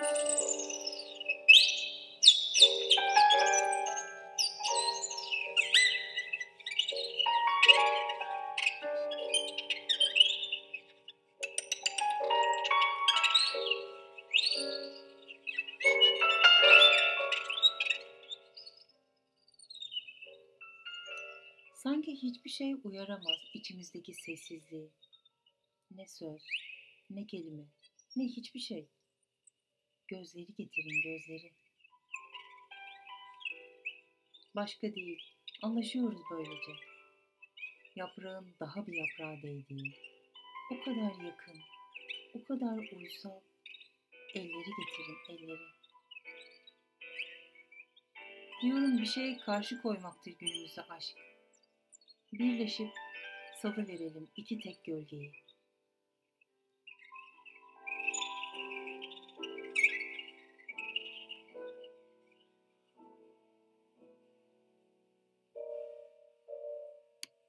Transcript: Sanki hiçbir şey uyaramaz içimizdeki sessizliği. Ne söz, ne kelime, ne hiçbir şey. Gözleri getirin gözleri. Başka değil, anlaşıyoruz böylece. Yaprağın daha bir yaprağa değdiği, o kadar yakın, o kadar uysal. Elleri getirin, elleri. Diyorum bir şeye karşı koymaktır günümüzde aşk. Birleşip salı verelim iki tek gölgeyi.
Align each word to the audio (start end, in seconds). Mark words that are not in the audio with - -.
Sanki 0.00 0.12
hiçbir 22.12 22.50
şey 22.50 22.74
uyaramaz 22.84 23.24
içimizdeki 23.54 24.14
sessizliği. 24.14 24.90
Ne 25.90 26.06
söz, 26.06 26.42
ne 27.10 27.26
kelime, 27.26 27.64
ne 28.16 28.24
hiçbir 28.24 28.60
şey. 28.60 28.88
Gözleri 30.10 30.46
getirin 30.58 31.02
gözleri. 31.02 31.52
Başka 34.54 34.94
değil, 34.94 35.22
anlaşıyoruz 35.62 36.20
böylece. 36.30 36.72
Yaprağın 37.96 38.54
daha 38.60 38.86
bir 38.86 38.92
yaprağa 38.92 39.42
değdiği, 39.42 39.94
o 40.72 40.84
kadar 40.84 41.24
yakın, 41.24 41.60
o 42.34 42.44
kadar 42.44 42.78
uysal. 42.96 43.40
Elleri 44.34 44.70
getirin, 44.78 45.18
elleri. 45.28 45.60
Diyorum 48.62 48.98
bir 48.98 49.06
şeye 49.06 49.38
karşı 49.38 49.82
koymaktır 49.82 50.32
günümüzde 50.32 50.82
aşk. 50.82 51.16
Birleşip 52.32 52.90
salı 53.62 53.88
verelim 53.88 54.28
iki 54.36 54.60
tek 54.60 54.84
gölgeyi. 54.84 55.32